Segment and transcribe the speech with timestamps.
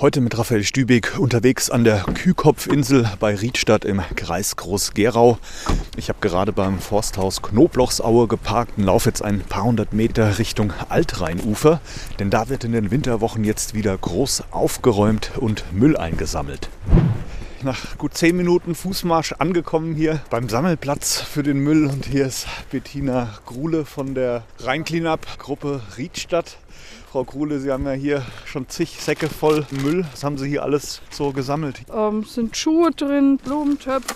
[0.00, 5.36] Heute mit Raphael Stübig unterwegs an der Kühkopfinsel bei Riedstadt im Kreis Groß-Gerau.
[5.94, 10.72] Ich habe gerade beim Forsthaus Knoblauchsaue geparkt und laufe jetzt ein paar hundert Meter Richtung
[10.88, 11.82] Altrheinufer,
[12.18, 16.70] denn da wird in den Winterwochen jetzt wieder groß aufgeräumt und Müll eingesammelt
[17.64, 21.86] nach gut zehn Minuten Fußmarsch angekommen hier beim Sammelplatz für den Müll.
[21.86, 26.58] Und hier ist Bettina Grule von der Rhein-Cleanup-Gruppe Riedstadt.
[27.10, 30.06] Frau Krule, Sie haben ja hier schon zig Säcke voll Müll.
[30.12, 31.82] Was haben Sie hier alles so gesammelt?
[31.92, 34.14] Ähm, sind Schuhe drin, Blumentöpfe,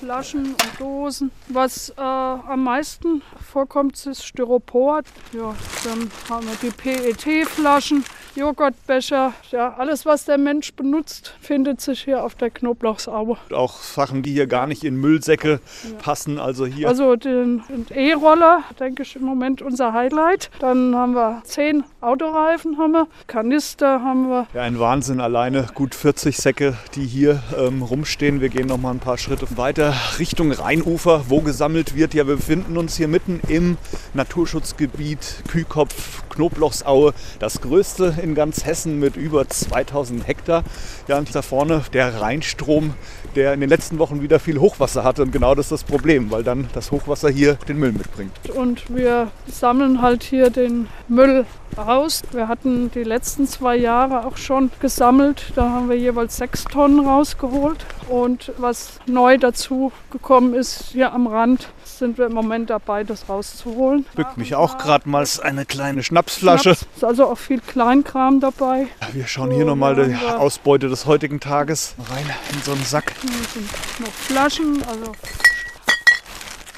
[0.00, 1.30] Flaschen und Dosen.
[1.48, 5.02] Was äh, am meisten vorkommt, ist Styropor.
[5.32, 5.54] Ja,
[5.84, 8.04] dann haben wir die PET-Flaschen,
[8.34, 9.32] Joghurtbecher.
[9.52, 13.36] Ja, alles, was der Mensch benutzt, findet sich hier auf der Knoblauchsaue.
[13.52, 15.96] Auch Sachen, die hier gar nicht in Müllsäcke ja.
[15.98, 16.38] passen.
[16.38, 16.88] Also hier.
[16.88, 20.50] Also den E-Roller, denke ich, im Moment unser Highlight.
[20.58, 24.46] Dann haben wir zehn Autoreifen, haben wir, Kanister haben wir.
[24.52, 25.66] Ja, ein Wahnsinn alleine.
[25.74, 28.40] Gut 40 Säcke, die hier ähm, rumstehen.
[28.40, 32.14] Wir gehen noch mal ein paar Schritte weiter Richtung Rheinufer, wo gesammelt wird.
[32.14, 33.76] Ja, wir befinden uns hier mitten im
[34.12, 37.14] Naturschutzgebiet Kühkopf, Knoblauchsaue.
[37.38, 40.64] Das größte in ganz Hessen mit über 2000 Hektar.
[41.08, 42.94] Ja, und da vorne der Rheinstrom,
[43.34, 45.22] der in den letzten Wochen wieder viel Hochwasser hatte.
[45.22, 48.32] Und genau das ist das Problem, weil dann das Hochwasser hier den Müll mitbringt.
[48.54, 52.22] Und wir sammeln halt hier den Müll raus.
[52.32, 55.52] Wir hatten die letzten zwei Jahre auch schon gesammelt.
[55.54, 57.84] Da haben wir jeweils sechs Tonnen rausgeholt.
[58.08, 63.28] Und was neu dazu gekommen ist, hier am Rand, sind wir im Moment dabei, das
[63.28, 64.04] rauszuholen.
[64.14, 66.74] Bückt mich auch gerade mal eine kleine Schnapsflasche.
[66.74, 68.88] Schnaps, ist also auch viel Kleinkram dabei.
[69.12, 73.14] Wir schauen hier nochmal die Ausbeute des heutigen Tages rein in so einen Sack.
[73.20, 73.70] Hier sind
[74.00, 75.12] noch Flaschen, also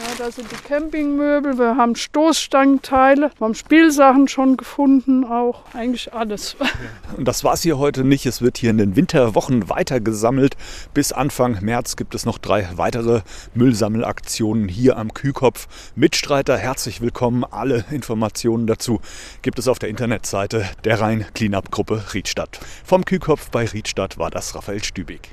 [0.00, 6.12] ja, da sind die Campingmöbel, wir haben Stoßstangenteile, wir haben Spielsachen schon gefunden, auch eigentlich
[6.14, 6.56] alles.
[7.16, 8.24] Und das war es hier heute nicht.
[8.26, 10.56] Es wird hier in den Winterwochen weiter gesammelt.
[10.94, 13.22] Bis Anfang März gibt es noch drei weitere
[13.54, 15.68] Müllsammelaktionen hier am Kühkopf.
[15.96, 17.44] Mitstreiter, herzlich willkommen.
[17.44, 19.00] Alle Informationen dazu
[19.42, 22.60] gibt es auf der Internetseite der Rhein Cleanup Gruppe Riedstadt.
[22.84, 25.30] Vom Kühkopf bei Riedstadt war das Raphael Stübig.